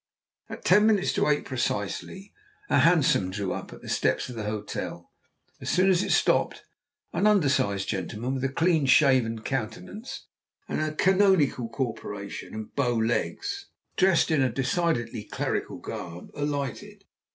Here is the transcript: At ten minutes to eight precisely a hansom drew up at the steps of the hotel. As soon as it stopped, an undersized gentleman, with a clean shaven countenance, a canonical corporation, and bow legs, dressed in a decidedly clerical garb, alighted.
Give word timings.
At 0.49 0.65
ten 0.65 0.87
minutes 0.87 1.13
to 1.13 1.27
eight 1.27 1.45
precisely 1.45 2.33
a 2.71 2.79
hansom 2.79 3.29
drew 3.29 3.53
up 3.53 3.71
at 3.71 3.83
the 3.83 3.87
steps 3.87 4.29
of 4.29 4.35
the 4.35 4.45
hotel. 4.45 5.11
As 5.59 5.69
soon 5.69 5.91
as 5.91 6.01
it 6.01 6.11
stopped, 6.11 6.63
an 7.13 7.27
undersized 7.27 7.87
gentleman, 7.87 8.33
with 8.33 8.43
a 8.43 8.49
clean 8.49 8.87
shaven 8.87 9.41
countenance, 9.41 10.25
a 10.67 10.93
canonical 10.93 11.69
corporation, 11.69 12.55
and 12.55 12.73
bow 12.75 12.95
legs, 12.95 13.67
dressed 13.95 14.31
in 14.31 14.41
a 14.41 14.51
decidedly 14.51 15.23
clerical 15.23 15.77
garb, 15.77 16.31
alighted. 16.33 17.03